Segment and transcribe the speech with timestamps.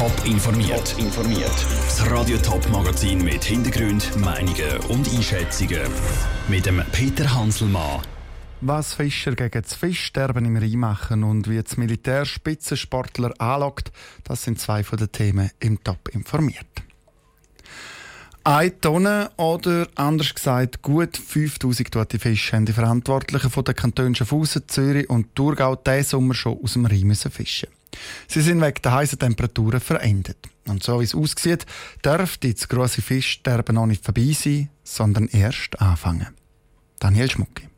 [0.00, 0.96] Top informiert.
[0.96, 1.66] informiert.
[1.84, 5.82] Das Radio Top Magazin mit Hintergrund, Meinungen und Einschätzungen
[6.48, 8.00] mit dem Peter Hanselmann.
[8.62, 13.92] Was Fischer gegen das Fischsterben im Rhein machen und wie das Militär Spitzensportler anlockt,
[14.24, 16.64] das sind zwei von den Themen im Top informiert.
[18.42, 24.14] Eine Tonne oder anders gesagt gut 5000 tote Fische haben die Verantwortlichen von den Kantonen
[24.14, 27.68] Schaffhausen, Zürich und Thurgau diesen Sommer schon aus dem Rhein fischen
[28.28, 30.38] Sie sind wegen der heißen Temperaturen verendet.
[30.68, 31.66] Und so wie es aussieht,
[32.04, 36.28] dürfte das grosse Fischsterben noch nicht vorbei sein, sondern erst anfangen.
[36.98, 37.70] Daniel Schmucki.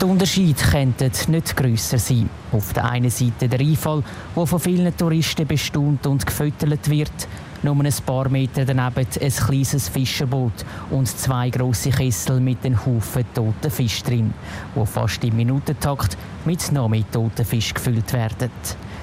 [0.00, 2.30] Die Unterschiede könnten nicht grösser sein.
[2.52, 4.02] Auf der einen Seite der Einfall,
[4.34, 7.28] der von vielen Touristen bestaunt und gefüttert wird,
[7.62, 13.24] nur ein paar Meter daneben ein kleines Fischerboot und zwei große Kessel mit einem Haufen
[13.34, 14.32] toten Fisch drin,
[14.74, 18.50] die fast im Minutentakt mit noch mehr toten Fisch gefüllt werden.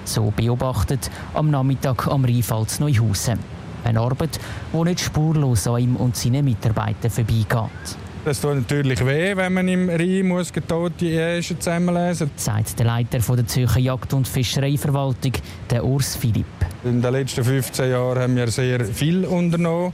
[0.05, 3.39] So beobachtet am Nachmittag am Rheinfall zu Neuhausen.
[3.83, 4.39] Eine Arbeit,
[4.73, 8.06] die nicht spurlos an ihm und seinen Mitarbeitern vorbeigeht.
[8.28, 12.44] Das tut natürlich weh, wenn man im Rhein muss tote Äschen zusammenlesen muss.
[12.44, 15.31] Sagt der Leiter der Zürcher Jagd- und Fischereiverwaltung,
[15.70, 16.45] der Urs Philipp.
[16.83, 19.94] In den letzten 15 Jahren haben wir sehr viel unternommen,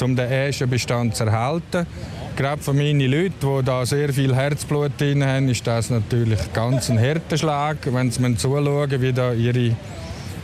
[0.00, 1.84] um den Äschenbestand zu erhalten.
[2.36, 6.88] Gerade für meine Leute, die da sehr viel Herzblut drin haben, ist das natürlich ganz
[6.88, 9.74] ein harter Schlag, wenn sie zuschauen, wie da ihre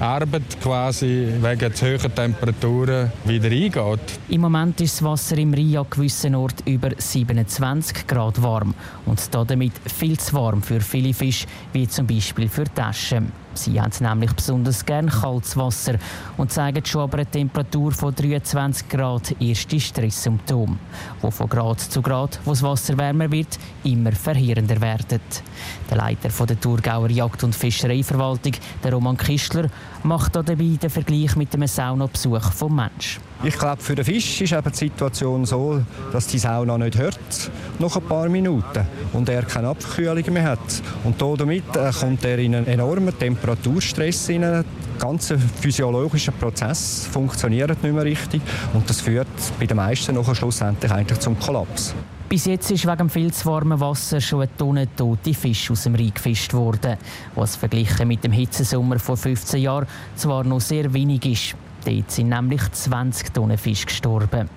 [0.00, 4.18] Arbeit quasi wegen zu hohen Temperaturen wieder eingeht.
[4.28, 8.74] Im Moment ist das Wasser im Rhein an gewissen Orten über 27 Grad warm
[9.06, 13.32] und damit viel zu warm für viele Fische, wie zum Beispiel für Taschen.
[13.58, 15.94] Sie haben nämlich besonders gern kaltes Wasser
[16.36, 20.78] und zeigen schon aber eine Temperatur von 23 Grad erste Stresssymptome,
[21.20, 25.20] wo von Grad zu Grad, wo das Wasser wärmer wird, immer verheerender werden.
[25.90, 28.52] Der Leiter der Thurgauer Jagd- und Fischereiverwaltung,
[28.84, 29.68] der Roman Kistler,
[30.04, 33.18] macht dabei den Vergleich mit einem Saunabesuch vom Mensch.
[33.44, 35.80] Ich glaube, für den Fisch ist eben die Situation so,
[36.12, 37.18] dass die Sauna nicht hört,
[37.78, 40.82] noch ein paar Minuten, und er keine Abkühlung mehr hat.
[41.04, 44.64] Und damit äh, kommt er in einen enormen Temperaturstress hinein.
[44.64, 44.64] Der
[44.98, 48.42] ganze physiologische Prozess funktioniert nicht mehr richtig
[48.74, 49.28] und das führt
[49.60, 51.94] bei den meisten noch schlussendlich eigentlich zum Kollaps.
[52.28, 55.94] Bis jetzt ist wegen viel zu warmen Wasser schon eine Tonne tote Fisch aus dem
[55.94, 56.96] Rhein gefischt worden,
[57.36, 61.67] was verglichen mit dem Hitzesommer vor 15 Jahren zwar noch sehr wenig ist.
[61.84, 64.48] Dort sind nämlich 20 Tonnen Fisch gestorben.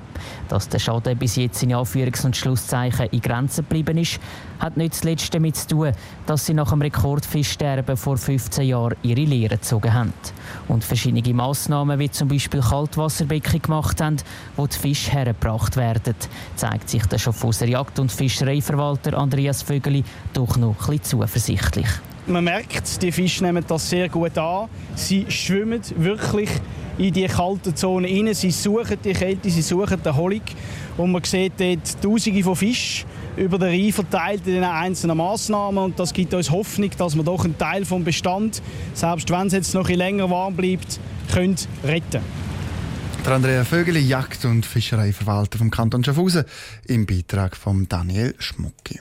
[0.50, 4.20] Dass der Schaden bis jetzt in Anführungs- und Schlusszeichen in Grenzen geblieben ist,
[4.60, 5.92] hat nicht zuletzt damit zu tun,
[6.26, 10.14] dass sie nach dem Rekordfischsterben vor 15 Jahren ihre Lehre gezogen haben
[10.68, 14.18] und verschiedene Massnahmen wie zum Beispiel Kaltwasserbecken gemacht haben,
[14.56, 16.16] wo die Fische hergebracht werden,
[16.56, 21.88] zeigt sich der Schaffhauser Jagd- und Fischereiverwalter Andreas Vögeli doch noch ein zuversichtlich.
[22.28, 24.70] Man merkt, die Fische nehmen das sehr gut an.
[24.96, 26.50] Sie schwimmen wirklich
[26.98, 28.34] in die kalten Zone rein.
[28.34, 30.42] Sie suchen die Kälte, sie suchen die Erholung.
[30.98, 33.08] Und man sieht dort Tausende von Fischen
[33.38, 35.84] über den Rhein verteilt in den einzelnen Massnahmen.
[35.84, 38.62] Und das gibt uns Hoffnung, dass wir doch einen Teil vom Bestand,
[38.94, 41.00] selbst wenn es jetzt noch ein länger warm bleibt,
[41.32, 42.22] können retten
[43.26, 46.44] der Andrea Vögeli, Jagd- und Fischereiverwalter vom Kanton Schaffhausen,
[46.88, 49.00] im Beitrag von Daniel Schmucki.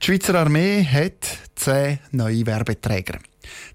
[0.00, 3.18] Die Schweizer Armee hat zehn neue Werbeträger.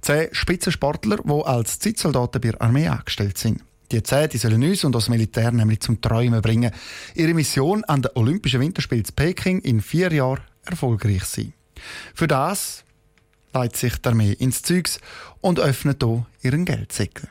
[0.02, 3.62] Zehn Spitzensportler, die als Zeitsoldaten bei der Armee angestellt sind.
[3.91, 6.72] Die zehn die sollen uns und das Militär nämlich zum Träumen bringen.
[7.16, 11.53] Ihre Mission an den Olympischen Winterspielen in Peking in vier Jahren erfolgreich sein.
[12.13, 12.84] Für das
[13.53, 15.00] leitet sich die Armee ins Zeugs
[15.41, 17.29] und öffnet hier ihren Geldsäckel.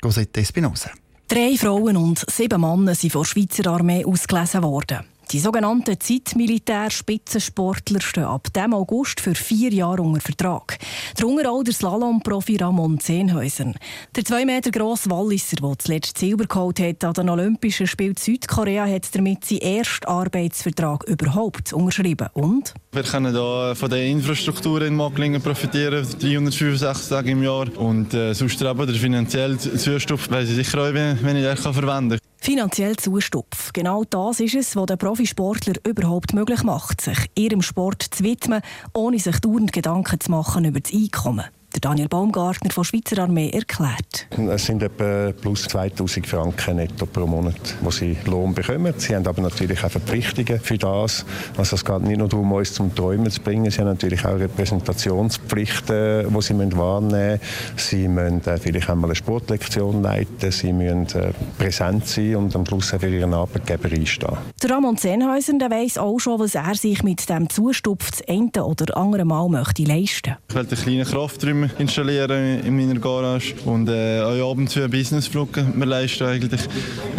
[0.00, 0.90] Cosette Espinosa.
[1.26, 5.04] Drei Frauen und sieben Männer sind von der Schweizer Armee ausgelesen worden.
[5.30, 10.78] Die sogenannten Zeitmilitär-Spitzensportler stehen ab dem August für vier Jahre unter Vertrag.
[11.18, 13.74] Darunter auch der Slalom-Profi Ramon Zehnhäuser.
[14.16, 18.86] Der zwei Meter grosse Walliser, der zuletzt Silber geholt hat an den Olympischen Spielen Südkorea,
[18.86, 22.28] hat damit seinen ersten Arbeitsvertrag überhaupt unterschrieben.
[22.32, 22.72] Und?
[22.92, 27.66] Wir können hier von der Infrastruktur in Macklingen profitieren, 365 Tage im Jahr.
[27.76, 32.18] Und äh, sonst aber der finanzielle Zustupf weiß ich sicher auch, wenn ich den verwenden
[32.18, 32.27] kann.
[32.40, 33.72] Finanziell Zustupf.
[33.72, 38.62] Genau das ist es, was der Profisportler überhaupt möglich macht, sich ihrem Sport zu widmen,
[38.94, 41.44] ohne sich dauernd Gedanken zu machen über das Einkommen.
[41.78, 44.26] Der Daniel Baumgartner von Schweizer Armee erklärt.
[44.50, 48.92] Es sind etwa plus 2000 Franken netto pro Monat, wo sie Lohn bekommen.
[48.96, 51.24] Sie haben aber natürlich auch Verpflichtungen für das.
[51.56, 53.70] Also es geht nicht nur darum, uns zum Träumen zu bringen.
[53.70, 57.40] Sie haben natürlich auch Repräsentationspflichten, die sie wahrnehmen müssen.
[57.76, 60.50] Sie müssen äh, vielleicht einmal eine Sportlektion leiten.
[60.50, 64.36] Sie müssen äh, präsent sein und am Schluss für ihren Arbeitgeber einstehen.
[64.60, 68.96] Der Ramon Zehnhäuser weiss auch schon, was er sich mit dem Zustupf das eine oder
[68.96, 70.38] andere Mal möchte leisten möchte.
[70.48, 74.90] Ich will einen kleinen Krafträumen installieren in meiner Garage und äh, auch abends für einen
[74.90, 76.60] Businessflug mir leisten eigentlich.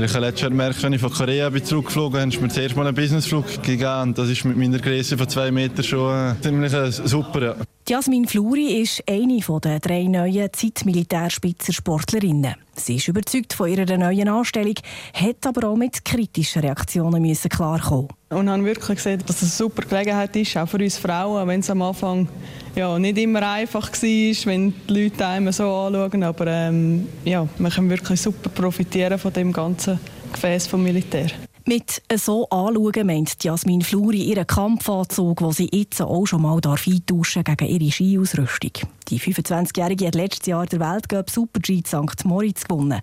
[0.01, 2.75] Ich habe letztes Jahr gemerkt, wenn ich von Korea bin zurückgeflogen bin, ich mir zuerst
[2.75, 4.13] mal einen Businessflug gegeben.
[4.13, 7.41] Das ist mit meiner Größe von zwei Metern schon äh, ziemlich äh, super.
[7.41, 7.55] Ja.
[7.89, 12.53] Jasmin Fluri ist eine der drei neuen Zeitmilitärspitzensportlerinnen.
[12.75, 14.75] Sie ist überzeugt von ihrer neuen Anstellung,
[15.11, 18.09] hat aber auch mit kritischen Reaktionen müssen klarkommen.
[18.29, 21.61] Und haben wirklich gesehen, dass es eine super Gelegenheit ist, auch für uns Frauen, wenn
[21.61, 22.29] es am Anfang
[22.75, 26.21] ja, nicht immer einfach war, wenn die Leute einem so anschauen.
[26.21, 29.99] Aber ähm, ja, wir können wirklich super profitieren von dem ganzen
[30.31, 31.31] Gefäß vom Militär.
[31.69, 37.43] Mit so anschauen meint Jasmin Fluri ihren Kampfanzug, den sie jetzt auch schon mal eintauschen
[37.43, 38.89] gegen ihre Skiausrüstung.
[39.09, 42.25] Die 25-Jährige hat letztes Jahr der Weltcup Super G St.
[42.25, 43.01] Moritz gewonnen.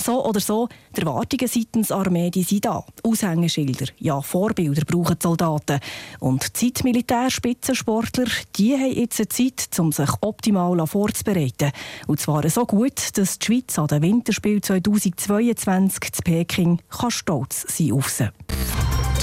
[0.00, 2.84] So oder so, die Erwartungen seitens Armee die sind da.
[3.02, 5.80] Aushängeschilder, ja Vorbilder brauchen die Soldaten.
[6.20, 8.26] Und Zeitmilitärspitzensportler,
[8.56, 11.72] die haben jetzt eine Zeit, um sich optimal vorzubereiten.
[12.06, 17.66] Und zwar so gut, dass die Schweiz an den Winterspielen 2022 zu Peking kann stolz
[17.68, 18.28] sein sie.